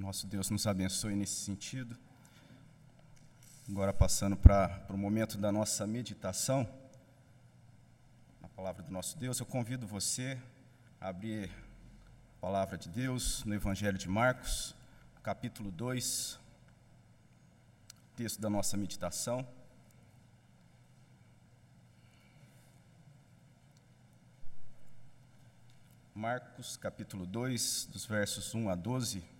[0.00, 1.96] nosso Deus nos abençoe nesse sentido.
[3.68, 6.66] Agora, passando para o momento da nossa meditação,
[8.40, 10.40] na palavra do nosso Deus, eu convido você
[10.98, 11.50] a abrir
[12.38, 14.74] a palavra de Deus no Evangelho de Marcos,
[15.22, 16.40] capítulo 2,
[18.16, 19.46] texto da nossa meditação.
[26.14, 29.39] Marcos, capítulo 2, dos versos 1 a 12.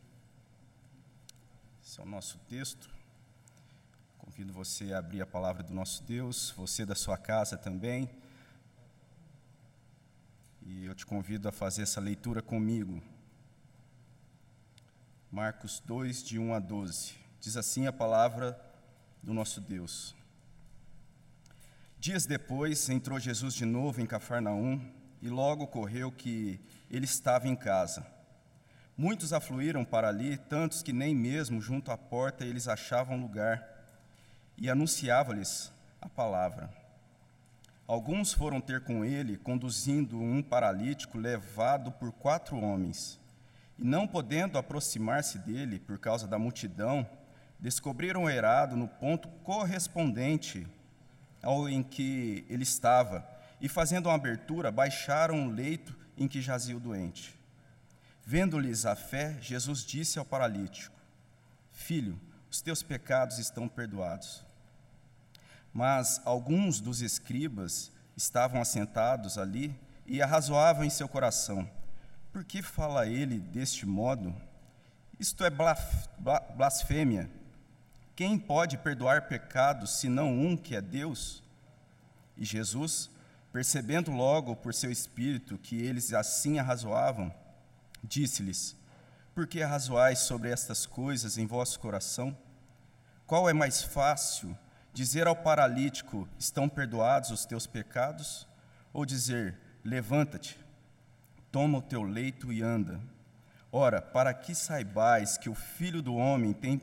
[1.91, 2.89] Esse é o nosso texto.
[4.17, 8.09] Convido você a abrir a palavra do nosso Deus, você da sua casa também.
[10.63, 13.03] E eu te convido a fazer essa leitura comigo.
[15.33, 17.15] Marcos 2, de 1 a 12.
[17.41, 18.57] Diz assim a palavra
[19.21, 20.15] do nosso Deus.
[21.99, 24.81] Dias depois, entrou Jesus de novo em Cafarnaum
[25.21, 28.20] e logo ocorreu que ele estava em casa.
[29.03, 33.67] Muitos afluíram para ali, tantos que nem mesmo junto à porta eles achavam lugar,
[34.59, 36.69] e anunciava-lhes a palavra.
[37.87, 43.19] Alguns foram ter com ele, conduzindo um paralítico levado por quatro homens.
[43.79, 47.09] E não podendo aproximar-se dele por causa da multidão,
[47.59, 50.67] descobriram o erado no ponto correspondente
[51.43, 53.27] ao em que ele estava,
[53.63, 57.40] e fazendo uma abertura, baixaram o leito em que jazia o doente.
[58.33, 60.95] Vendo-lhes a fé, Jesus disse ao paralítico:
[61.73, 62.17] Filho,
[62.49, 64.47] os teus pecados estão perdoados.
[65.75, 69.75] Mas alguns dos escribas estavam assentados ali
[70.07, 71.69] e arrazoavam em seu coração:
[72.33, 74.33] Por que fala ele deste modo?
[75.19, 75.51] Isto é
[76.55, 77.29] blasfêmia.
[78.15, 81.43] Quem pode perdoar pecados senão um que é Deus?
[82.37, 83.11] E Jesus,
[83.53, 87.35] percebendo logo por seu espírito que eles assim arrazoavam,
[88.03, 88.77] Disse-lhes:
[89.35, 92.37] Por que arrazoais sobre estas coisas em vosso coração?
[93.27, 94.57] Qual é mais fácil,
[94.93, 98.49] dizer ao paralítico: Estão perdoados os teus pecados?
[98.93, 100.59] Ou dizer: Levanta-te,
[101.53, 103.01] toma o teu leito e anda?
[103.73, 106.79] Ora, para que saibais que o Filho do Homem tem,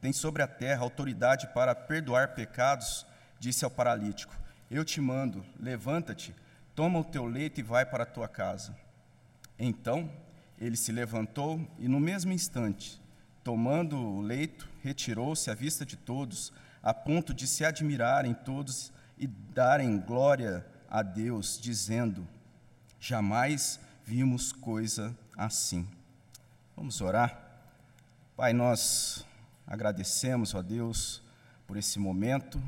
[0.00, 3.04] tem sobre a terra autoridade para perdoar pecados,
[3.40, 4.34] disse ao paralítico:
[4.70, 6.34] Eu te mando, levanta-te,
[6.74, 8.76] toma o teu leito e vai para a tua casa.
[9.58, 10.10] Então,
[10.64, 13.00] ele se levantou e, no mesmo instante,
[13.42, 16.52] tomando o leito, retirou-se à vista de todos,
[16.82, 22.26] a ponto de se admirarem todos e darem glória a Deus, dizendo:
[22.98, 25.86] Jamais vimos coisa assim.
[26.74, 27.38] Vamos orar?
[28.36, 29.24] Pai, nós
[29.66, 31.22] agradecemos, ó Deus,
[31.66, 32.62] por esse momento.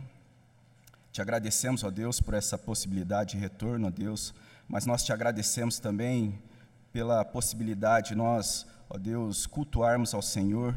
[1.10, 4.34] Te agradecemos, ó Deus, por essa possibilidade de retorno, ó Deus,
[4.68, 6.38] mas nós te agradecemos também
[6.92, 10.74] pela possibilidade de nós, ó Deus, cultuarmos ao Senhor,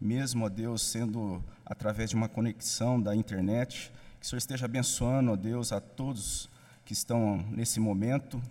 [0.00, 3.92] mesmo, ó Deus, sendo através de uma conexão da internet.
[4.18, 6.50] Que o Senhor esteja abençoando, ó Deus, a todos
[6.84, 8.42] que estão nesse momento,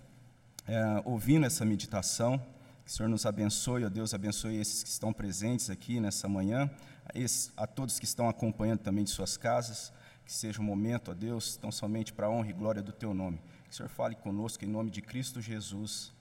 [0.67, 2.39] é, ouvindo essa meditação.
[2.85, 6.69] Que o Senhor nos abençoe, ó Deus, abençoe esses que estão presentes aqui nessa manhã,
[7.05, 9.91] a, esses, a todos que estão acompanhando também de suas casas.
[10.25, 13.13] Que seja um momento, ó Deus, tão somente para a honra e glória do Teu
[13.13, 13.39] nome.
[13.65, 16.13] Que o Senhor fale conosco em nome de Cristo Jesus.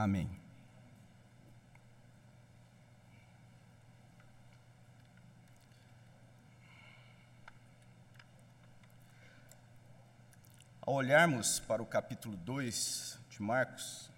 [0.00, 0.30] Amém.
[10.80, 14.08] Ao olharmos para o capítulo 2 de Marcos,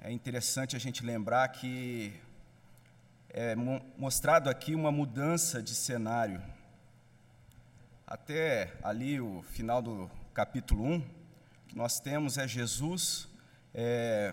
[0.00, 2.18] é interessante a gente lembrar que
[3.28, 3.54] é
[3.98, 6.42] mostrado aqui uma mudança de cenário.
[8.06, 11.04] Até ali o final do capítulo 1, o
[11.68, 13.28] que nós temos é Jesus
[13.74, 14.32] é,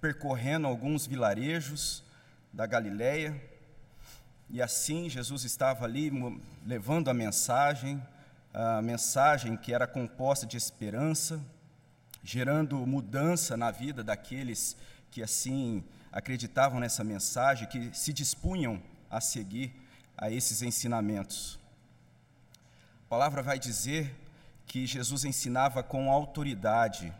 [0.00, 2.04] percorrendo alguns vilarejos
[2.52, 3.40] da Galileia,
[4.50, 6.10] e assim Jesus estava ali
[6.64, 8.02] levando a mensagem,
[8.54, 11.40] a mensagem que era composta de esperança,
[12.22, 14.76] gerando mudança na vida daqueles
[15.10, 19.72] que assim acreditavam nessa mensagem, que se dispunham a seguir
[20.16, 21.58] a esses ensinamentos.
[23.06, 24.14] A palavra vai dizer
[24.66, 27.12] que Jesus ensinava com autoridade,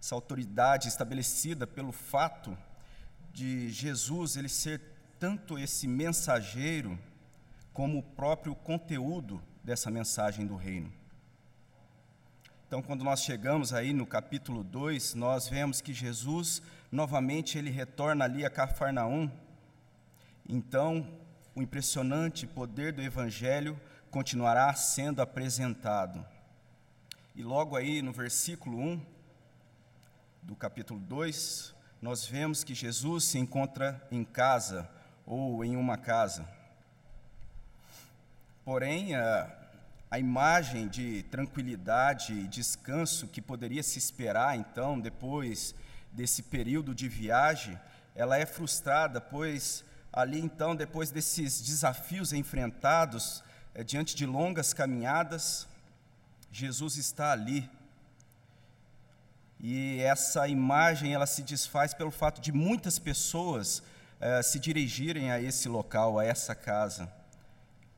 [0.00, 2.56] essa autoridade estabelecida pelo fato
[3.32, 4.80] de Jesus ele ser
[5.18, 6.98] tanto esse mensageiro
[7.72, 10.92] como o próprio conteúdo dessa mensagem do reino.
[12.66, 16.60] Então, quando nós chegamos aí no capítulo 2, nós vemos que Jesus
[16.92, 19.30] novamente ele retorna ali a Cafarnaum.
[20.46, 21.08] Então,
[21.54, 23.80] o impressionante poder do evangelho
[24.10, 26.24] continuará sendo apresentado.
[27.34, 29.00] E logo aí no versículo 1,
[30.48, 34.88] do capítulo 2, nós vemos que Jesus se encontra em casa
[35.26, 36.48] ou em uma casa.
[38.64, 39.54] Porém, a,
[40.10, 45.74] a imagem de tranquilidade e descanso que poderia se esperar então depois
[46.10, 47.78] desse período de viagem,
[48.14, 55.68] ela é frustrada, pois ali então, depois desses desafios enfrentados, é, diante de longas caminhadas,
[56.50, 57.68] Jesus está ali.
[59.60, 63.82] E essa imagem ela se desfaz pelo fato de muitas pessoas
[64.20, 67.12] é, se dirigirem a esse local, a essa casa.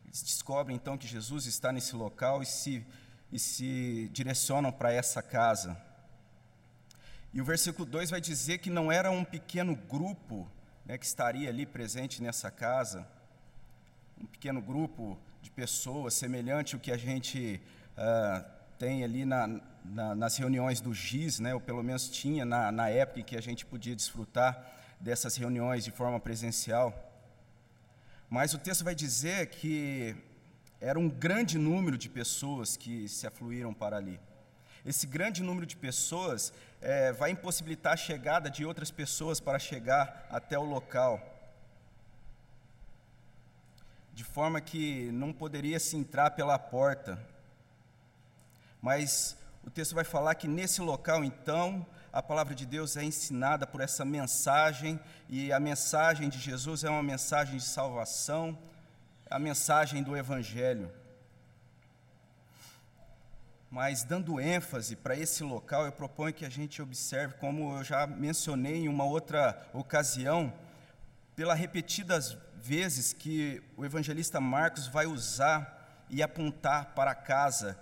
[0.06, 2.84] Eles descobrem então que Jesus está nesse local e se,
[3.30, 5.80] e se direcionam para essa casa.
[7.32, 10.50] E o versículo 2 vai dizer que não era um pequeno grupo
[10.84, 13.06] né, que estaria ali presente nessa casa,
[14.20, 17.60] um pequeno grupo de pessoas, semelhante ao que a gente
[17.96, 18.44] uh,
[18.78, 22.88] tem ali na, na, nas reuniões do GIS, né, ou pelo menos tinha na, na
[22.88, 24.66] época em que a gente podia desfrutar
[25.00, 26.94] dessas reuniões de forma presencial.
[28.28, 30.14] Mas o texto vai dizer que
[30.80, 34.20] era um grande número de pessoas que se afluíram para ali.
[34.84, 40.26] Esse grande número de pessoas é, vai impossibilitar a chegada de outras pessoas para chegar
[40.30, 41.20] até o local.
[44.14, 47.18] De forma que não poderia se entrar pela porta.
[48.80, 49.36] Mas
[49.70, 53.80] o texto vai falar que nesse local, então, a palavra de Deus é ensinada por
[53.80, 58.58] essa mensagem, e a mensagem de Jesus é uma mensagem de salvação,
[59.30, 60.90] a mensagem do Evangelho.
[63.70, 68.08] Mas dando ênfase para esse local, eu proponho que a gente observe, como eu já
[68.08, 70.52] mencionei em uma outra ocasião,
[71.36, 77.78] pela repetidas vezes que o evangelista Marcos vai usar e apontar para casa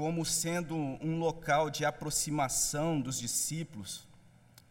[0.00, 4.08] como sendo um local de aproximação dos discípulos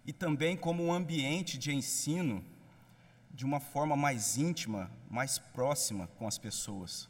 [0.04, 2.44] e também como um ambiente de ensino
[3.30, 7.08] de uma forma mais íntima, mais próxima com as pessoas.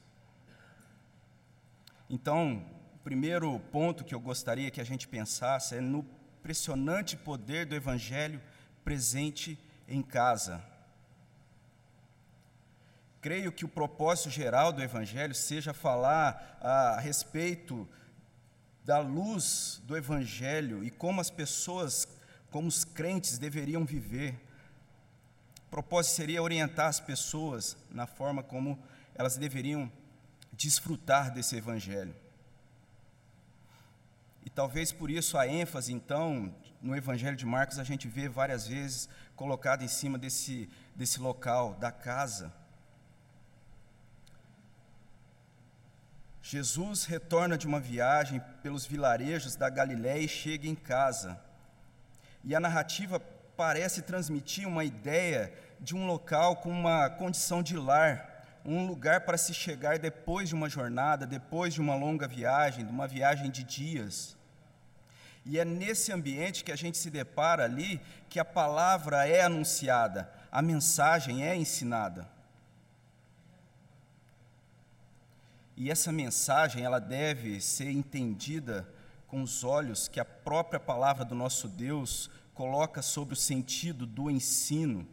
[2.10, 2.62] Então,
[2.96, 6.06] o primeiro ponto que eu gostaria que a gente pensasse é no
[6.40, 8.42] impressionante poder do Evangelho
[8.84, 9.58] presente
[9.88, 10.62] em casa.
[13.22, 17.88] Creio que o propósito geral do Evangelho seja falar a respeito
[18.86, 22.08] da luz do Evangelho e como as pessoas,
[22.52, 24.40] como os crentes deveriam viver.
[25.68, 28.80] O propósito seria orientar as pessoas na forma como
[29.14, 29.92] elas deveriam
[30.54, 32.16] desfrutar desse Evangelho.
[34.44, 38.68] E talvez por isso a ênfase, então, no Evangelho de Marcos, a gente vê várias
[38.68, 42.52] vezes colocada em cima desse, desse local, da casa.
[46.52, 51.40] Jesus retorna de uma viagem pelos vilarejos da Galiléia e chega em casa.
[52.44, 53.20] E a narrativa
[53.56, 59.38] parece transmitir uma ideia de um local com uma condição de lar, um lugar para
[59.38, 63.64] se chegar depois de uma jornada, depois de uma longa viagem, de uma viagem de
[63.64, 64.36] dias.
[65.46, 70.28] E é nesse ambiente que a gente se depara ali que a palavra é anunciada,
[70.52, 72.28] a mensagem é ensinada.
[75.80, 78.88] E essa mensagem, ela deve ser entendida
[79.26, 84.30] com os olhos que a própria palavra do nosso Deus coloca sobre o sentido do
[84.30, 85.08] ensino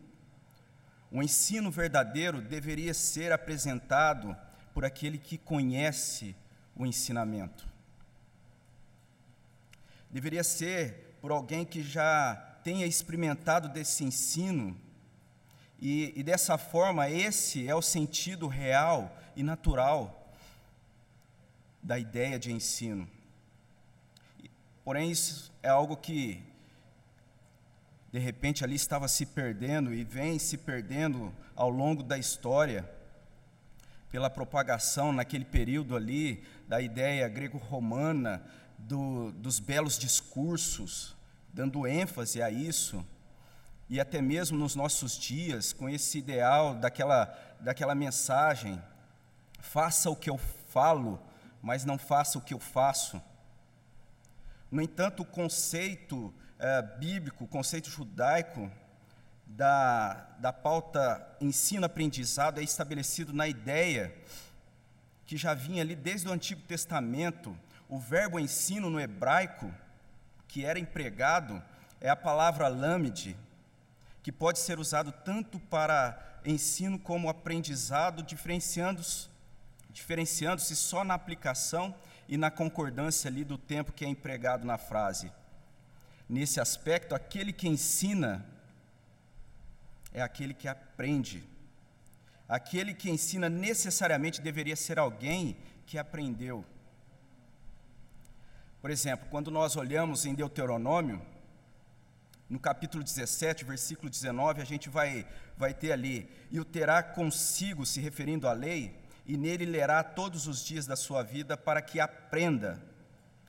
[1.10, 4.36] o ensino verdadeiro deveria ser apresentado
[4.74, 6.36] por aquele que conhece
[6.74, 7.66] o ensinamento.
[10.10, 14.76] Deveria ser por alguém que já tenha experimentado desse ensino,
[15.78, 20.25] e, e dessa forma, esse é o sentido real e natural
[21.86, 23.08] da ideia de ensino.
[24.84, 26.42] Porém, isso é algo que
[28.10, 32.90] de repente ali estava se perdendo e vem se perdendo ao longo da história,
[34.10, 38.44] pela propagação naquele período ali da ideia grego-romana,
[38.76, 41.14] do, dos belos discursos,
[41.54, 43.04] dando ênfase a isso,
[43.88, 48.82] e até mesmo nos nossos dias, com esse ideal daquela, daquela mensagem:
[49.60, 50.36] faça o que eu
[50.68, 51.20] falo,
[51.66, 53.20] mas não faça o que eu faço.
[54.70, 58.70] No entanto, o conceito é, bíblico, o conceito judaico
[59.44, 64.14] da, da pauta ensino-aprendizado é estabelecido na ideia
[65.26, 67.58] que já vinha ali desde o Antigo Testamento.
[67.88, 69.74] O verbo ensino no hebraico,
[70.46, 71.60] que era empregado,
[72.00, 73.36] é a palavra lâmide,
[74.22, 78.22] que pode ser usado tanto para ensino como aprendizado,
[79.96, 81.94] diferenciando-se diferenciando só na aplicação
[82.28, 85.32] e na concordância ali do tempo que é empregado na frase.
[86.28, 88.44] Nesse aspecto, aquele que ensina
[90.12, 91.42] é aquele que aprende.
[92.46, 96.62] Aquele que ensina necessariamente deveria ser alguém que aprendeu.
[98.82, 101.24] Por exemplo, quando nós olhamos em Deuteronômio,
[102.50, 105.26] no capítulo 17, versículo 19, a gente vai,
[105.56, 110.46] vai ter ali: E o terá consigo, se referindo à lei, e nele lerá todos
[110.46, 112.80] os dias da sua vida, para que aprenda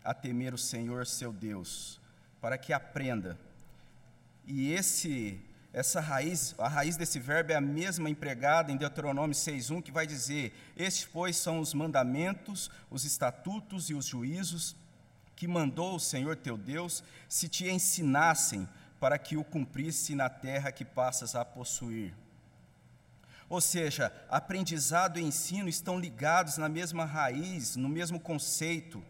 [0.03, 1.99] a temer o Senhor seu Deus.
[2.41, 3.37] Para que aprenda.
[4.45, 5.39] E esse
[5.73, 10.07] essa raiz, a raiz desse verbo é a mesma empregada em Deuteronômio 6:1, que vai
[10.07, 14.75] dizer: "Estes, pois, são os mandamentos, os estatutos e os juízos
[15.35, 18.67] que mandou o Senhor teu Deus, se te ensinassem
[18.99, 22.11] para que o cumprisse na terra que passas a possuir."
[23.49, 29.01] Ou seja, aprendizado e ensino estão ligados na mesma raiz, no mesmo conceito.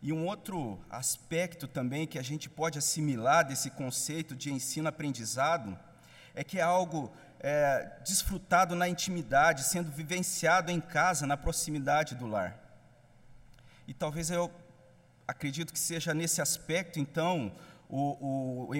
[0.00, 5.76] E um outro aspecto também que a gente pode assimilar desse conceito de ensino-aprendizado
[6.34, 12.26] é que é algo é, desfrutado na intimidade, sendo vivenciado em casa, na proximidade do
[12.26, 12.58] lar.
[13.86, 14.50] E talvez eu
[15.26, 17.52] acredito que seja nesse aspecto, então,
[17.88, 18.74] o, o,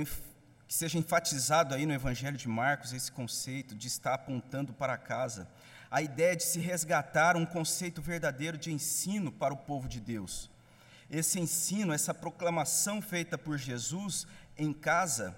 [0.74, 5.48] que seja enfatizado aí no Evangelho de Marcos esse conceito de estar apontando para casa,
[5.88, 10.50] a ideia de se resgatar um conceito verdadeiro de ensino para o povo de Deus
[11.08, 14.26] esse ensino, essa proclamação feita por Jesus
[14.56, 15.36] em casa,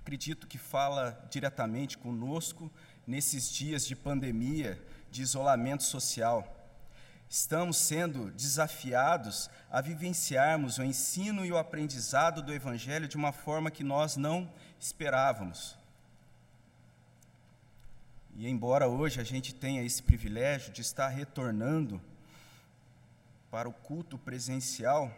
[0.00, 2.72] acredito que fala diretamente conosco
[3.06, 6.63] nesses dias de pandemia, de isolamento social.
[7.34, 13.72] Estamos sendo desafiados a vivenciarmos o ensino e o aprendizado do Evangelho de uma forma
[13.72, 14.48] que nós não
[14.78, 15.76] esperávamos.
[18.36, 22.00] E embora hoje a gente tenha esse privilégio de estar retornando
[23.50, 25.10] para o culto presencial,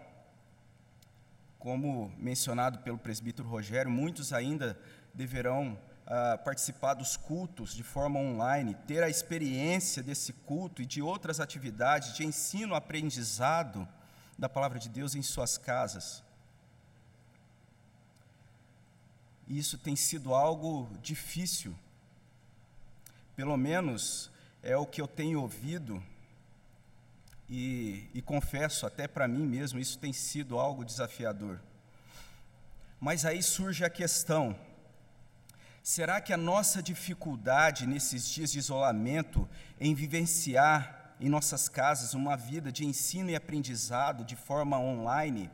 [1.59, 4.81] como mencionado pelo presbítero Rogério, muitos ainda
[5.13, 11.03] deverão ah, participar dos cultos de forma online, ter a experiência desse culto e de
[11.03, 13.89] outras atividades de ensino, aprendizado
[14.39, 16.23] da palavra de Deus em suas casas.
[19.49, 21.77] E isso tem sido algo difícil,
[23.35, 24.31] pelo menos
[24.63, 26.03] é o que eu tenho ouvido
[27.49, 31.61] e, e confesso, até para mim mesmo, isso tem sido algo desafiador.
[33.01, 34.59] Mas aí surge a questão:
[35.87, 42.37] será que a nossa dificuldade nesses dias de isolamento em vivenciar em nossas casas uma
[42.37, 45.49] vida de ensino e aprendizado de forma online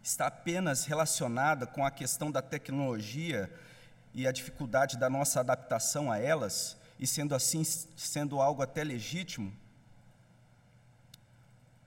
[0.00, 3.52] está apenas relacionada com a questão da tecnologia
[4.14, 6.78] e a dificuldade da nossa adaptação a elas?
[7.00, 9.52] e sendo assim, sendo algo até legítimo?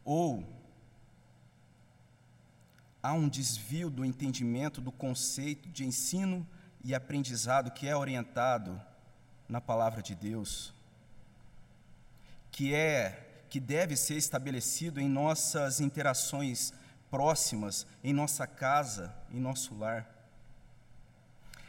[0.04, 0.44] Ou
[3.04, 6.48] há um desvio do entendimento do conceito de ensino
[6.82, 8.82] e aprendizado que é orientado
[9.48, 10.74] na palavra de Deus,
[12.50, 16.74] que é que deve ser estabelecido em nossas interações
[17.12, 20.10] próximas, em nossa casa, em nosso lar.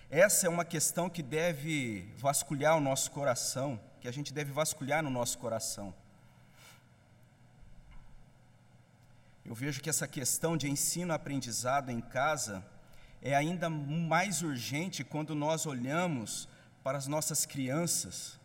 [0.09, 5.03] Essa é uma questão que deve vasculhar o nosso coração, que a gente deve vasculhar
[5.03, 5.93] no nosso coração.
[9.45, 12.65] Eu vejo que essa questão de ensino-aprendizado em casa
[13.21, 16.49] é ainda mais urgente quando nós olhamos
[16.83, 18.39] para as nossas crianças,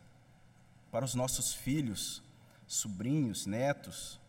[0.91, 2.21] para os nossos filhos,
[2.67, 4.19] sobrinhos, netos.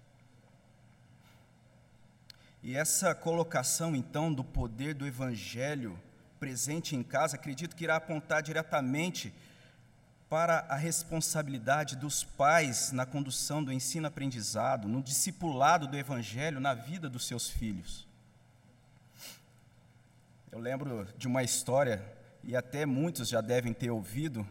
[2.62, 5.98] E essa colocação, então, do poder do Evangelho
[6.38, 9.34] presente em casa, acredito que irá apontar diretamente
[10.30, 17.10] para a responsabilidade dos pais na condução do ensino-aprendizado, no discipulado do Evangelho na vida
[17.10, 18.06] dos seus filhos.
[20.52, 22.00] Eu lembro de uma história,
[22.44, 24.46] e até muitos já devem ter ouvido,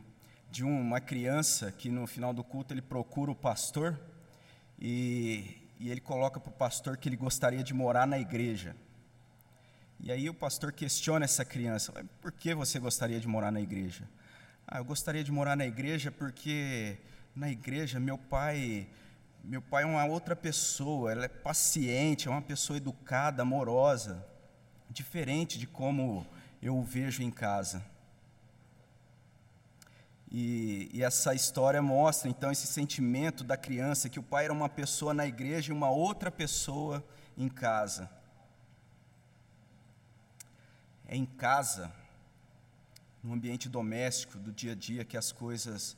[0.51, 3.97] de uma criança que no final do culto ele procura o pastor
[4.77, 8.75] e, e ele coloca para o pastor que ele gostaria de morar na igreja.
[9.97, 14.03] E aí o pastor questiona essa criança: por que você gostaria de morar na igreja?
[14.71, 16.95] Ah, eu gostaria de morar na igreja porque
[17.35, 18.87] na igreja meu pai,
[19.43, 24.23] meu pai é uma outra pessoa, ela é paciente, é uma pessoa educada, amorosa,
[24.91, 26.23] diferente de como
[26.61, 27.83] eu o vejo em casa.
[30.31, 34.69] E, e, essa história mostra então esse sentimento da criança que o pai era uma
[34.69, 37.03] pessoa na igreja e uma outra pessoa
[37.35, 38.07] em casa.
[41.07, 41.91] É em casa,
[43.23, 45.97] no ambiente doméstico, do dia a dia, que as coisas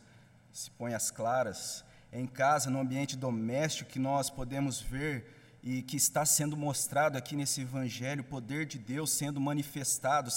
[0.52, 1.84] se põem às claras.
[2.12, 7.18] É em casa, no ambiente doméstico, que nós podemos ver e que está sendo mostrado
[7.18, 10.32] aqui nesse evangelho, o poder de Deus sendo manifestado,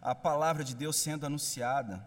[0.00, 2.04] a palavra de Deus sendo anunciada.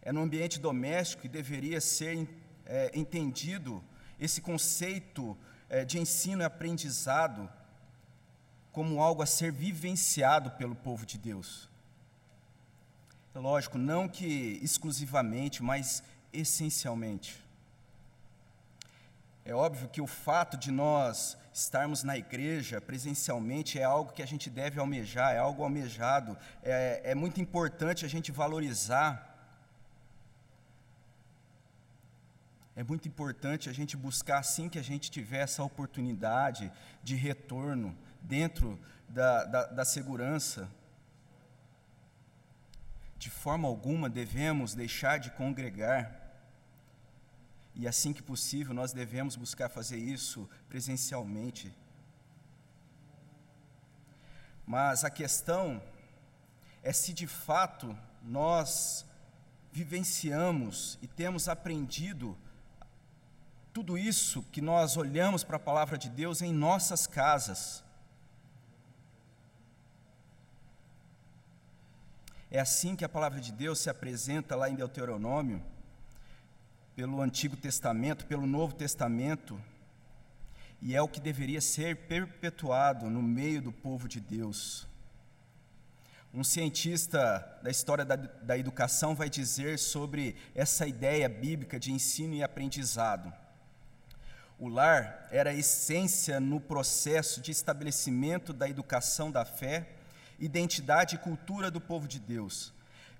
[0.00, 2.28] É no ambiente doméstico que deveria ser
[2.64, 3.82] é, entendido
[4.20, 5.36] esse conceito
[5.68, 7.50] é, de ensino e aprendizado
[8.70, 11.68] como algo a ser vivenciado pelo povo de Deus.
[13.38, 16.02] Lógico, não que exclusivamente, mas
[16.32, 17.38] essencialmente.
[19.44, 24.26] É óbvio que o fato de nós estarmos na igreja presencialmente é algo que a
[24.26, 29.34] gente deve almejar, é algo almejado, é, é muito importante a gente valorizar.
[32.74, 37.94] É muito importante a gente buscar, assim que a gente tiver essa oportunidade de retorno
[38.22, 38.78] dentro
[39.08, 40.68] da, da, da segurança.
[43.18, 46.26] De forma alguma devemos deixar de congregar
[47.78, 51.70] e assim que possível, nós devemos buscar fazer isso presencialmente.
[54.66, 55.82] Mas a questão
[56.82, 59.04] é se de fato nós
[59.70, 62.36] vivenciamos e temos aprendido
[63.74, 67.84] tudo isso que nós olhamos para a palavra de Deus em nossas casas.
[72.50, 75.62] É assim que a palavra de Deus se apresenta lá em Deuteronômio
[76.94, 79.60] pelo Antigo Testamento, pelo Novo Testamento,
[80.80, 84.86] e é o que deveria ser perpetuado no meio do povo de Deus.
[86.32, 92.34] Um cientista da história da, da educação vai dizer sobre essa ideia bíblica de ensino
[92.34, 93.32] e aprendizado.
[94.58, 99.88] O lar era a essência no processo de estabelecimento da educação da fé,
[100.38, 102.72] identidade e cultura do povo de Deus.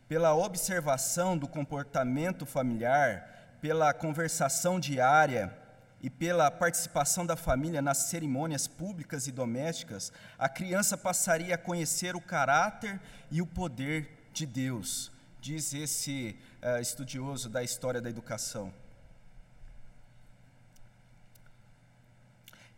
[0.08, 5.56] Pela observação do comportamento familiar, pela conversação diária
[6.02, 12.14] e pela participação da família nas cerimônias públicas e domésticas, a criança passaria a conhecer
[12.14, 13.00] o caráter
[13.30, 18.72] e o poder de Deus, diz esse uh, estudioso da história da educação.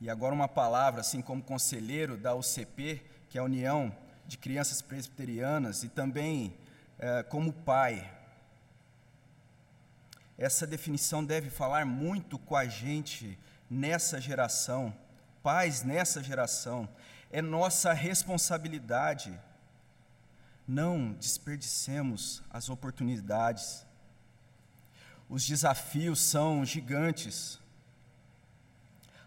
[0.01, 3.93] E agora uma palavra, assim como conselheiro da UCP, que é a União
[4.29, 6.55] de Crianças Presbiterianas, e também
[6.99, 8.13] uh, como pai,
[10.37, 13.39] essa definição deve falar muito com a gente
[13.71, 14.95] nessa geração,
[15.43, 16.87] pais nessa geração.
[17.33, 19.39] É nossa responsabilidade.
[20.67, 23.87] Não desperdicemos as oportunidades.
[25.27, 27.59] Os desafios são gigantes.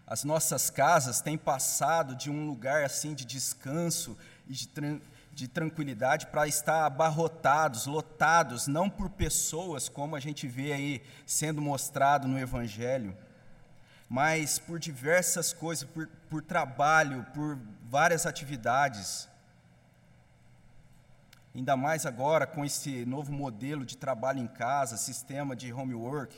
[0.06, 4.16] As nossas casas têm passado de um lugar assim de descanso
[4.48, 4.66] e de
[5.34, 11.60] de tranquilidade para estar abarrotados, lotados, não por pessoas, como a gente vê aí sendo
[11.60, 13.16] mostrado no Evangelho,
[14.08, 19.26] mas por diversas coisas, por, por trabalho, por várias atividades.
[21.54, 26.36] Ainda mais agora com esse novo modelo de trabalho em casa, sistema de homework.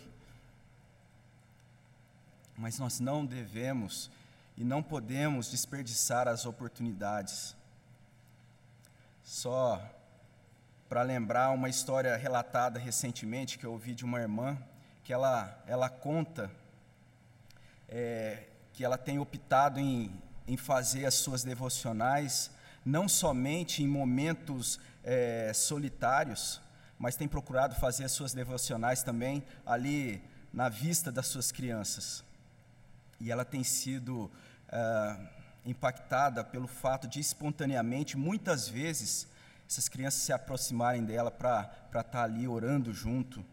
[2.56, 4.08] Mas nós não devemos
[4.56, 7.56] e não podemos desperdiçar as oportunidades.
[9.24, 9.82] Só
[10.86, 14.56] para lembrar uma história relatada recentemente que eu ouvi de uma irmã,
[15.02, 16.50] que ela, ela conta
[17.88, 20.12] é, que ela tem optado em,
[20.46, 22.50] em fazer as suas devocionais
[22.84, 26.60] não somente em momentos é, solitários,
[26.98, 32.22] mas tem procurado fazer as suas devocionais também ali na vista das suas crianças.
[33.18, 34.30] E ela tem sido
[34.68, 35.18] ah,
[35.64, 39.26] impactada pelo fato de espontaneamente, muitas vezes,
[39.68, 43.44] essas crianças se aproximarem dela para estar tá ali orando junto,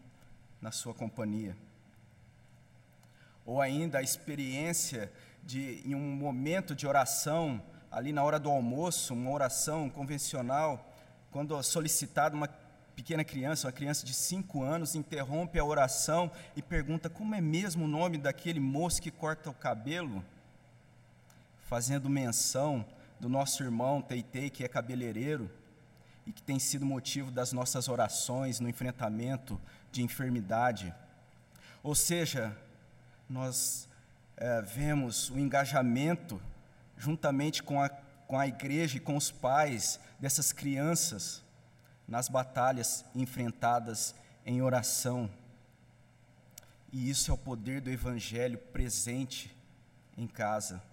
[0.60, 1.56] na sua companhia.
[3.44, 9.12] Ou ainda a experiência de, em um momento de oração, ali na hora do almoço,
[9.14, 10.88] uma oração convencional,
[11.32, 12.48] quando solicitado uma
[12.94, 17.86] pequena criança, uma criança de cinco anos, interrompe a oração e pergunta como é mesmo
[17.86, 20.24] o nome daquele moço que corta o cabelo
[21.72, 22.84] fazendo menção
[23.18, 25.50] do nosso irmão Teitei, que é cabeleireiro
[26.26, 29.58] e que tem sido motivo das nossas orações no enfrentamento
[29.90, 30.94] de enfermidade.
[31.82, 32.54] Ou seja,
[33.26, 33.88] nós
[34.36, 36.38] é, vemos o engajamento,
[36.98, 41.42] juntamente com a, com a igreja e com os pais dessas crianças,
[42.06, 45.30] nas batalhas enfrentadas em oração.
[46.92, 49.56] E isso é o poder do Evangelho presente
[50.18, 50.91] em casa.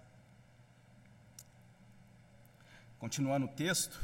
[3.00, 3.98] Continuando o texto,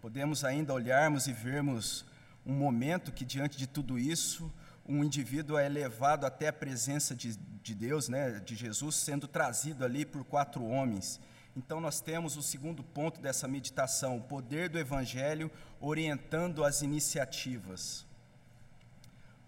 [0.00, 2.04] podemos ainda olharmos e vermos
[2.46, 4.48] um momento que, diante de tudo isso,
[4.88, 9.84] um indivíduo é levado até a presença de, de Deus, né, de Jesus, sendo trazido
[9.84, 11.18] ali por quatro homens.
[11.56, 18.06] Então, nós temos o segundo ponto dessa meditação, o poder do Evangelho orientando as iniciativas.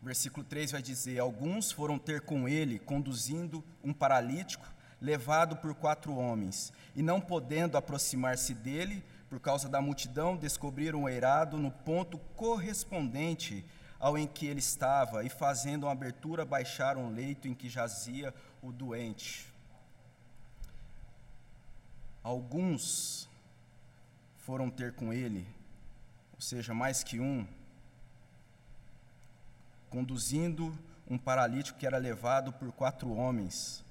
[0.03, 4.67] O versículo 3 vai dizer: Alguns foram ter com ele, conduzindo um paralítico,
[5.01, 11.09] levado por quatro homens, e não podendo aproximar-se dele, por causa da multidão, descobriram o
[11.09, 13.65] eirado no ponto correspondente
[13.99, 18.35] ao em que ele estava, e fazendo uma abertura, baixaram o leito em que jazia
[18.63, 19.53] o doente.
[22.23, 23.29] Alguns
[24.39, 25.47] foram ter com ele,
[26.35, 27.47] ou seja, mais que um,
[29.91, 30.77] conduzindo
[31.09, 33.85] um paralítico que era levado por quatro homens.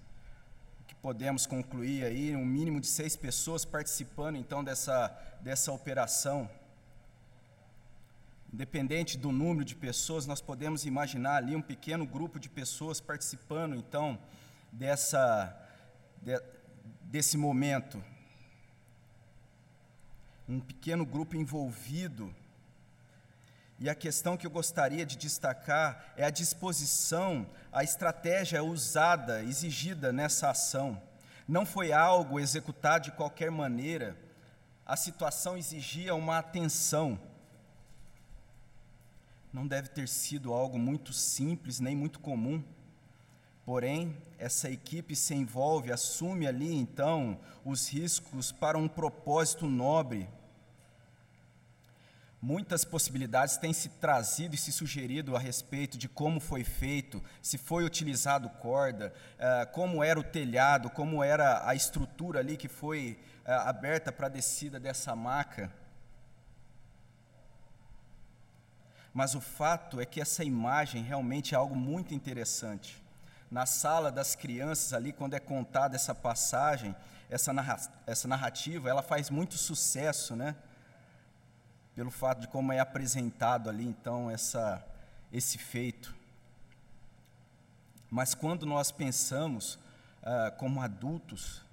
[1.01, 5.09] Podemos concluir aí, um mínimo de seis pessoas participando então dessa,
[5.41, 6.49] dessa operação.
[8.51, 13.75] Independente do número de pessoas, nós podemos imaginar ali um pequeno grupo de pessoas participando,
[13.75, 14.17] então,
[14.71, 15.55] dessa,
[16.21, 16.41] de,
[17.01, 18.03] desse momento.
[20.49, 22.33] Um pequeno grupo envolvido.
[23.79, 30.11] E a questão que eu gostaria de destacar é a disposição, a estratégia usada, exigida
[30.11, 31.01] nessa ação.
[31.47, 34.17] Não foi algo executado de qualquer maneira,
[34.85, 37.19] a situação exigia uma atenção
[39.57, 42.63] não deve ter sido algo muito simples nem muito comum.
[43.65, 50.29] Porém, essa equipe se envolve, assume ali então os riscos para um propósito nobre.
[52.39, 57.57] Muitas possibilidades têm se trazido e se sugerido a respeito de como foi feito, se
[57.57, 63.19] foi utilizado corda, eh, como era o telhado, como era a estrutura ali que foi
[63.43, 65.71] eh, aberta para a descida dessa maca.
[69.11, 73.03] Mas o fato é que essa imagem realmente é algo muito interessante.
[73.49, 76.95] Na sala das crianças ali, quando é contada essa passagem,
[77.27, 80.55] essa, narra essa narrativa, ela faz muito sucesso, né?
[81.97, 84.85] Pelo fato de como é apresentado ali, então, essa,
[85.33, 86.15] esse feito.
[88.07, 89.79] Mas quando nós pensamos
[90.21, 91.65] ah, como adultos,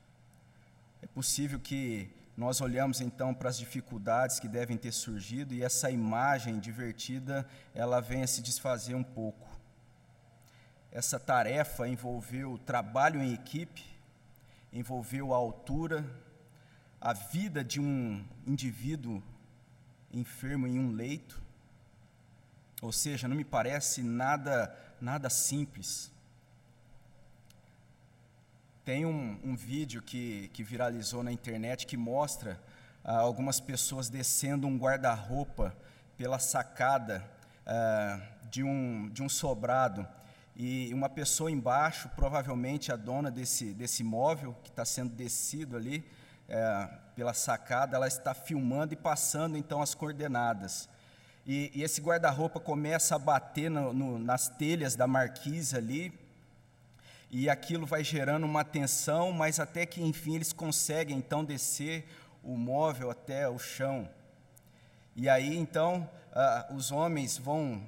[1.02, 5.90] é possível que nós olhamos então para as dificuldades que devem ter surgido e essa
[5.90, 9.46] imagem divertida, ela vem a se desfazer um pouco.
[10.90, 13.84] Essa tarefa envolveu trabalho em equipe,
[14.72, 16.02] envolveu a altura,
[16.98, 19.22] a vida de um indivíduo
[20.18, 21.42] enfermo em um leito.
[22.82, 26.10] Ou seja, não me parece nada nada simples.
[28.84, 32.60] Tem um, um vídeo que, que viralizou na internet que mostra
[33.02, 35.76] ah, algumas pessoas descendo um guarda-roupa
[36.16, 37.24] pela sacada
[37.66, 40.06] ah, de, um, de um sobrado.
[40.56, 46.04] E uma pessoa embaixo, provavelmente a dona desse, desse imóvel que está sendo descido ali
[46.48, 50.88] eh, pela sacada, ela está filmando e passando então as coordenadas.
[51.46, 56.12] E, e esse guarda-roupa começa a bater no, no, nas telhas da marquise ali,
[57.30, 62.06] e aquilo vai gerando uma tensão, mas até que enfim eles conseguem então descer
[62.42, 64.08] o móvel até o chão.
[65.16, 67.82] E aí então ah, os homens vão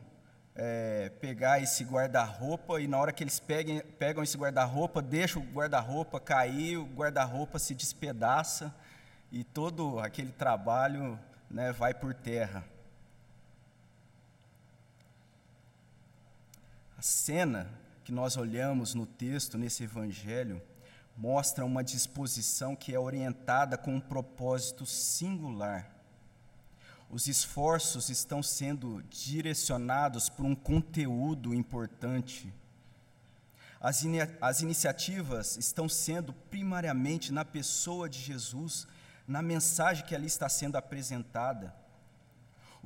[0.56, 5.44] é, pegar esse guarda-roupa e na hora que eles peguem, pegam esse guarda-roupa, deixam o
[5.44, 8.74] guarda-roupa cair, o guarda-roupa se despedaça
[9.30, 11.18] e todo aquele trabalho
[11.50, 12.64] né, vai por terra.
[16.96, 17.68] A cena
[18.02, 20.62] que nós olhamos no texto, nesse evangelho,
[21.14, 25.95] mostra uma disposição que é orientada com um propósito singular.
[27.10, 32.52] Os esforços estão sendo direcionados para um conteúdo importante.
[33.80, 38.86] As, in as iniciativas estão sendo primariamente na pessoa de Jesus,
[39.26, 41.74] na mensagem que ali está sendo apresentada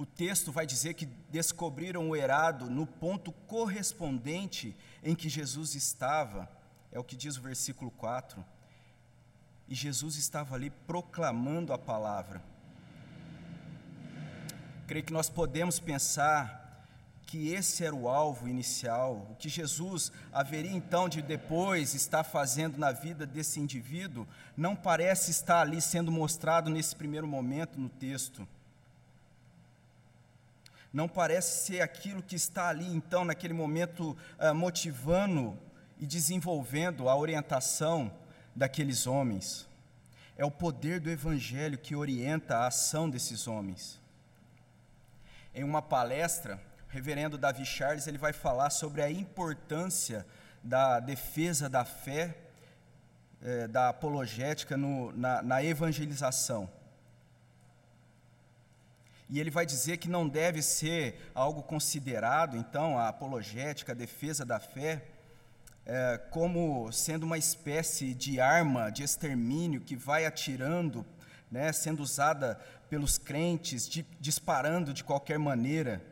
[0.00, 6.48] o texto vai dizer que descobriram o erado no ponto correspondente em que Jesus estava,
[6.90, 8.42] é o que diz o versículo 4.
[9.68, 12.42] E Jesus estava ali proclamando a palavra.
[14.90, 16.84] Creio que nós podemos pensar
[17.24, 22.76] que esse era o alvo inicial, o que Jesus haveria então de depois estar fazendo
[22.76, 24.26] na vida desse indivíduo,
[24.56, 28.48] não parece estar ali sendo mostrado nesse primeiro momento no texto
[30.92, 35.56] não parece ser aquilo que está ali, então, naquele momento, uh, motivando
[36.00, 38.12] e desenvolvendo a orientação
[38.56, 39.68] daqueles homens.
[40.36, 43.99] É o poder do Evangelho que orienta a ação desses homens.
[45.54, 50.26] Em uma palestra, reverendo Davi Charles ele vai falar sobre a importância
[50.62, 52.36] da defesa da fé,
[53.42, 56.70] é, da apologética no, na, na evangelização.
[59.28, 64.44] E ele vai dizer que não deve ser algo considerado, então, a apologética, a defesa
[64.44, 65.04] da fé,
[65.86, 71.06] é, como sendo uma espécie de arma de extermínio que vai atirando,
[71.50, 76.02] né, sendo usada pelos crentes, de, disparando de qualquer maneira,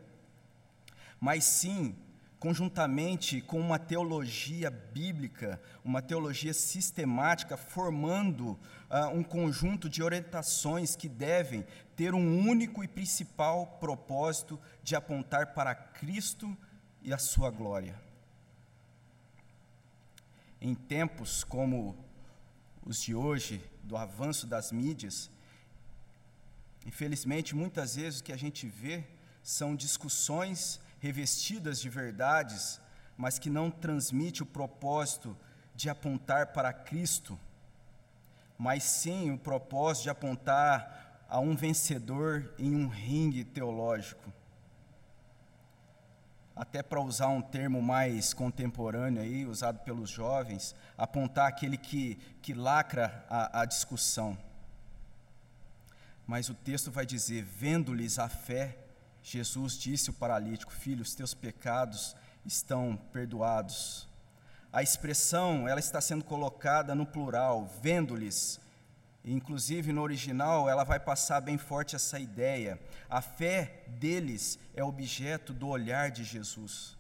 [1.21, 1.95] mas sim
[2.39, 11.09] conjuntamente com uma teologia bíblica, uma teologia sistemática, formando uh, um conjunto de orientações que
[11.09, 16.57] devem ter um único e principal propósito de apontar para Cristo
[17.03, 18.01] e a sua glória.
[20.61, 21.97] Em tempos como
[22.89, 25.31] os de hoje, do avanço das mídias,
[26.87, 29.05] infelizmente, muitas vezes o que a gente vê
[29.43, 32.81] são discussões revestidas de verdades,
[33.15, 35.37] mas que não transmite o propósito
[35.77, 37.39] de apontar para Cristo,
[38.57, 44.33] mas sim o propósito de apontar a um vencedor em um ringue teológico.
[46.59, 52.53] Até para usar um termo mais contemporâneo aí, usado pelos jovens, apontar aquele que, que
[52.53, 54.37] lacra a, a discussão.
[56.27, 58.77] Mas o texto vai dizer: vendo-lhes a fé,
[59.23, 64.09] Jesus disse ao paralítico: Filho, os teus pecados estão perdoados.
[64.73, 68.61] A expressão ela está sendo colocada no plural, vendo-lhes.
[69.31, 72.81] Inclusive no original ela vai passar bem forte essa ideia.
[73.11, 76.97] A fé deles é objeto do olhar de Jesus.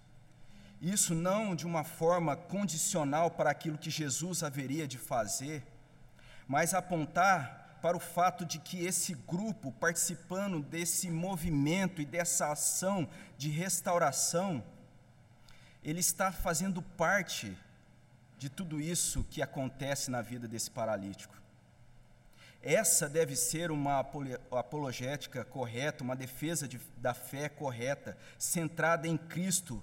[0.81, 5.67] Isso não de uma forma condicional para aquilo que Jesus haveria de fazer,
[6.47, 13.09] mas apontar para o fato de que esse grupo, participando desse movimento e dessa ação
[13.38, 14.62] de restauração,
[15.83, 17.57] ele está fazendo parte
[18.37, 21.38] de tudo isso que acontece na vida desse paralítico.
[22.62, 24.05] Essa deve ser uma
[24.51, 29.83] apologética correta, uma defesa de, da fé correta, centrada em Cristo,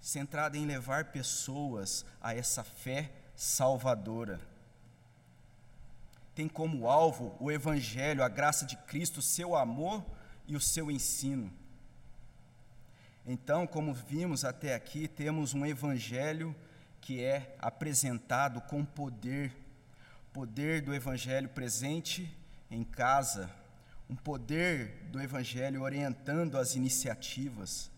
[0.00, 4.40] centrada em levar pessoas a essa fé salvadora
[6.34, 10.04] tem como alvo o Evangelho, a graça de Cristo, o seu amor
[10.46, 11.52] e o seu ensino.
[13.26, 16.54] Então, como vimos até aqui, temos um Evangelho
[17.00, 19.54] que é apresentado com poder,
[20.32, 22.34] poder do Evangelho presente
[22.70, 23.50] em casa,
[24.08, 27.90] um poder do Evangelho orientando as iniciativas.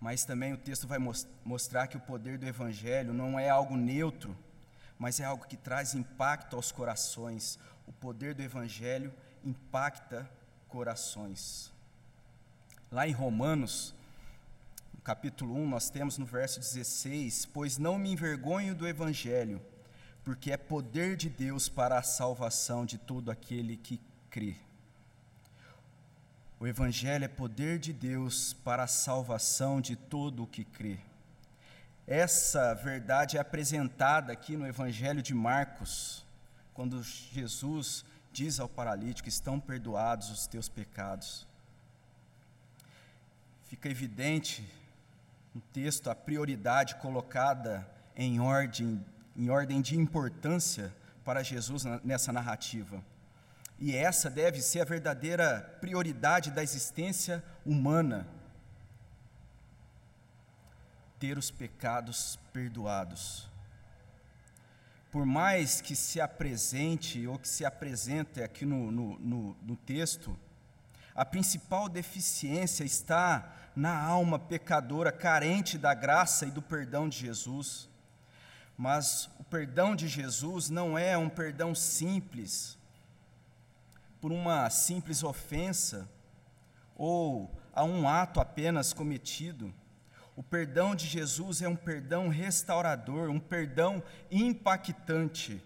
[0.00, 0.98] Mas também o texto vai
[1.44, 4.36] mostrar que o poder do Evangelho não é algo neutro,
[4.98, 7.58] mas é algo que traz impacto aos corações.
[7.86, 9.12] O poder do Evangelho
[9.44, 10.30] impacta
[10.68, 11.72] corações.
[12.90, 13.94] Lá em Romanos,
[14.94, 19.60] no capítulo 1, nós temos no verso 16: Pois não me envergonho do Evangelho,
[20.24, 24.56] porque é poder de Deus para a salvação de todo aquele que crê.
[26.58, 30.98] O Evangelho é poder de Deus para a salvação de todo o que crê.
[32.06, 36.24] Essa verdade é apresentada aqui no Evangelho de Marcos,
[36.74, 41.46] quando Jesus diz ao paralítico: Estão perdoados os teus pecados.
[43.64, 44.68] Fica evidente
[45.54, 49.02] no texto a prioridade colocada em ordem,
[49.40, 53.02] em ordem de importância para Jesus nessa narrativa.
[53.78, 58.28] E essa deve ser a verdadeira prioridade da existência humana
[61.18, 63.48] ter os pecados perdoados.
[65.10, 70.38] Por mais que se apresente ou que se apresente aqui no, no, no, no texto,
[71.14, 77.89] a principal deficiência está na alma pecadora carente da graça e do perdão de Jesus.
[78.80, 82.78] Mas o perdão de Jesus não é um perdão simples,
[84.22, 86.08] por uma simples ofensa
[86.96, 89.70] ou a um ato apenas cometido.
[90.34, 95.62] O perdão de Jesus é um perdão restaurador, um perdão impactante.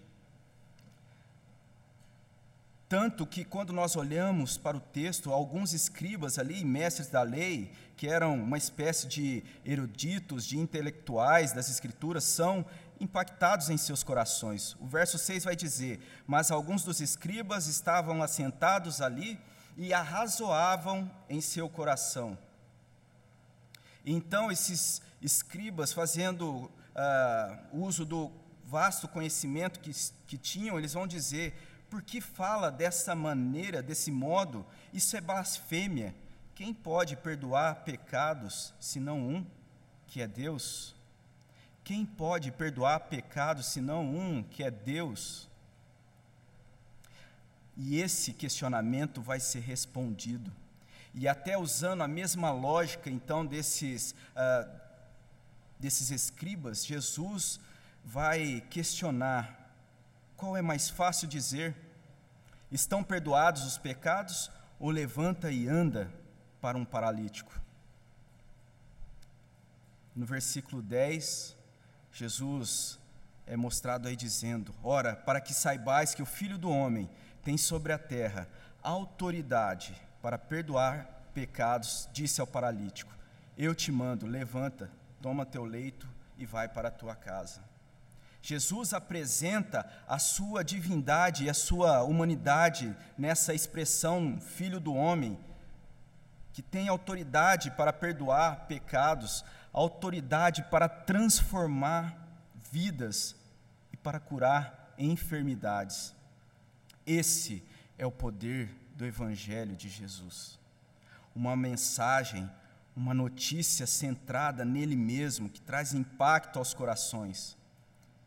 [2.89, 8.07] Tanto que, quando nós olhamos para o texto, alguns escribas ali, mestres da lei, que
[8.07, 12.65] eram uma espécie de eruditos, de intelectuais das Escrituras, são
[13.05, 14.77] impactados em seus corações.
[14.81, 19.41] O verso 6 vai dizer: Mas alguns dos escribas estavam assentados ali
[19.77, 22.37] e arrazoavam em seu coração
[24.05, 26.71] então, esses escribas, fazendo uh,
[27.73, 28.31] uso do
[28.67, 29.91] vasto conhecimento que,
[30.27, 31.55] que tinham, eles vão dizer:
[31.89, 34.67] por que fala dessa maneira, desse modo?
[34.93, 36.15] Isso é blasfêmia.
[36.55, 39.47] quem pode perdoar pecados senão um,
[40.07, 40.94] que é Deus?
[41.85, 45.47] Quem pode perdoar pecados senão um, que é Deus?
[47.77, 50.51] E esse questionamento vai ser respondido.
[51.13, 54.81] E até usando a mesma lógica, então, desses, uh,
[55.79, 57.61] desses escribas, Jesus
[58.03, 59.77] vai questionar:
[60.39, 61.77] qual é mais fácil dizer?
[62.73, 66.11] Estão perdoados os pecados ou levanta e anda
[66.63, 67.61] para um paralítico?
[70.17, 71.57] No versículo 10,
[72.15, 73.01] Jesus
[73.45, 77.11] é mostrado aí dizendo: Ora, para que saibais que o Filho do Homem
[77.43, 78.49] tem sobre a terra
[78.83, 83.13] autoridade para perdoar pecados, disse ao paralítico:
[83.59, 84.89] Eu te mando, levanta,
[85.21, 87.61] toma teu leito e vai para a tua casa.
[88.41, 95.37] Jesus apresenta a sua divindade e a sua humanidade nessa expressão filho do homem,
[96.55, 102.17] que tem autoridade para perdoar pecados, autoridade para transformar
[102.71, 103.35] vidas
[103.93, 106.15] e para curar enfermidades.
[107.05, 107.61] Esse
[107.99, 110.57] é o poder do Evangelho de Jesus.
[111.35, 112.49] Uma mensagem,
[112.95, 117.57] uma notícia centrada nele mesmo, que traz impacto aos corações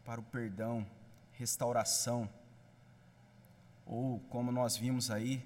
[0.03, 0.85] para o perdão,
[1.31, 2.29] restauração,
[3.85, 5.41] ou como nós vimos aí,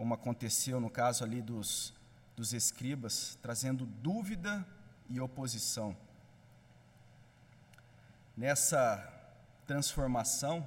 [0.00, 1.92] como aconteceu no caso ali dos,
[2.34, 4.66] dos escribas, trazendo dúvida
[5.10, 5.94] e oposição.
[8.34, 9.06] Nessa
[9.66, 10.66] transformação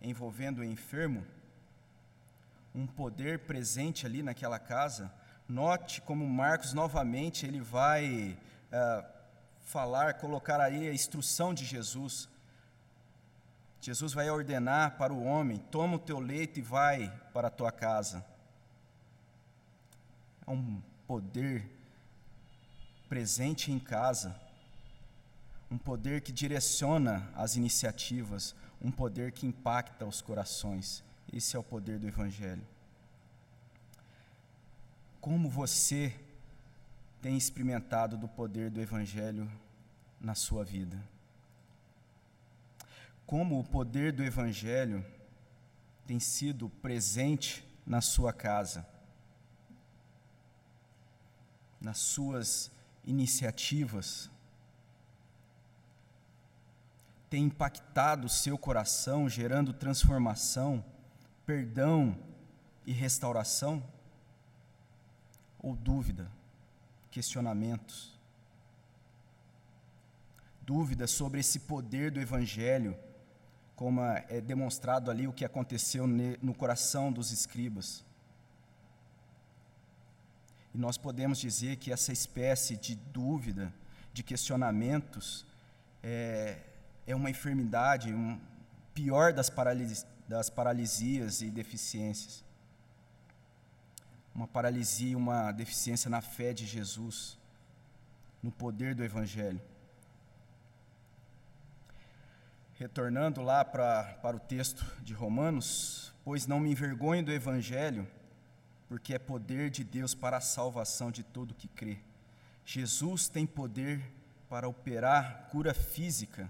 [0.00, 1.24] envolvendo o enfermo,
[2.74, 5.14] um poder presente ali naquela casa,
[5.48, 8.36] note como Marcos novamente ele vai
[8.72, 9.06] uh,
[9.60, 12.28] falar, colocar aí a instrução de Jesus
[13.80, 17.72] Jesus vai ordenar para o homem: toma o teu leito e vai para a tua
[17.72, 18.31] casa.
[20.46, 21.68] É um poder
[23.08, 24.34] presente em casa,
[25.70, 31.02] um poder que direciona as iniciativas, um poder que impacta os corações.
[31.32, 32.66] Esse é o poder do Evangelho.
[35.20, 36.14] Como você
[37.20, 39.50] tem experimentado do poder do Evangelho
[40.20, 40.98] na sua vida?
[43.32, 45.02] como o poder do Evangelho
[46.06, 48.86] tem sido presente na sua casa,
[51.82, 52.70] nas suas
[53.04, 54.30] iniciativas,
[57.28, 60.84] tem impactado o seu coração, gerando transformação,
[61.46, 62.16] perdão
[62.86, 63.82] e restauração?
[65.58, 66.30] Ou dúvida,
[67.10, 68.18] questionamentos?
[70.60, 72.96] Dúvidas sobre esse poder do Evangelho
[73.74, 78.04] como é demonstrado ali o que aconteceu no coração dos escribas.
[80.74, 83.72] E nós podemos dizer que essa espécie de dúvida,
[84.12, 85.46] de questionamentos,
[86.02, 86.58] é,
[87.06, 88.40] é uma enfermidade, um
[88.94, 92.44] pior das, paralis, das paralisias e deficiências.
[94.34, 97.38] Uma paralisia, uma deficiência na fé de Jesus,
[98.42, 99.60] no poder do Evangelho.
[102.82, 108.08] retornando lá pra, para o texto de Romanos, pois não me envergonho do Evangelho,
[108.92, 111.96] porque é poder de Deus para a salvação de todo que crê.
[112.62, 114.04] Jesus tem poder
[114.50, 116.46] para operar cura física,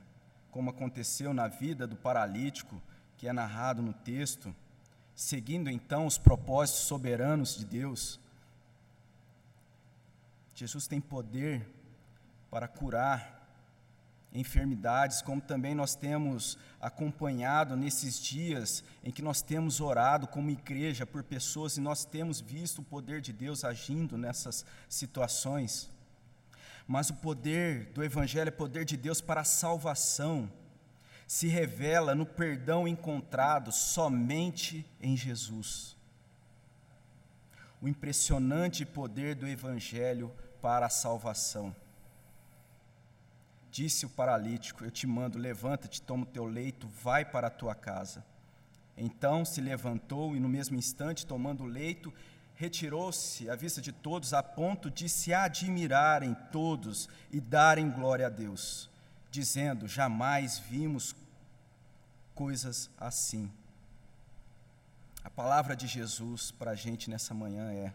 [0.50, 2.82] como aconteceu na vida do paralítico,
[3.16, 4.52] que é narrado no texto,
[5.14, 8.18] seguindo então os propósitos soberanos de Deus.
[10.52, 11.64] Jesus tem poder
[12.50, 13.41] para curar
[14.34, 21.06] enfermidades, como também nós temos acompanhado nesses dias em que nós temos orado como igreja
[21.06, 25.90] por pessoas e nós temos visto o poder de Deus agindo nessas situações.
[26.86, 30.50] Mas o poder do Evangelho é poder de Deus para a salvação,
[31.26, 35.96] se revela no perdão encontrado somente em Jesus.
[37.80, 41.74] O impressionante poder do Evangelho para a salvação.
[43.72, 47.74] Disse o paralítico: Eu te mando, levanta-te, toma o teu leito, vai para a tua
[47.74, 48.22] casa.
[48.94, 52.12] Então se levantou e, no mesmo instante, tomando o leito,
[52.54, 58.30] retirou-se à vista de todos, a ponto de se admirarem todos e darem glória a
[58.30, 58.90] Deus,
[59.30, 61.16] dizendo: Jamais vimos
[62.34, 63.50] coisas assim.
[65.24, 67.94] A palavra de Jesus para a gente nessa manhã é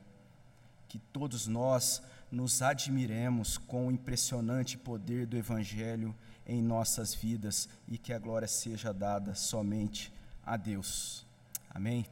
[0.87, 2.01] que todos nós
[2.31, 6.15] nos admiremos com o impressionante poder do Evangelho
[6.45, 10.13] em nossas vidas e que a glória seja dada somente
[10.45, 11.25] a Deus.
[11.69, 12.05] Amém?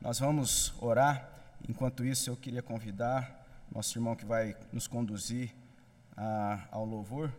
[0.00, 1.30] Nós vamos orar.
[1.68, 5.54] Enquanto isso, eu queria convidar nosso irmão que vai nos conduzir
[6.16, 7.32] a, ao louvor.